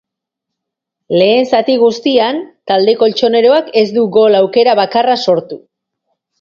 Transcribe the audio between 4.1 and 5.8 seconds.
gol-aukera bakarra sortu.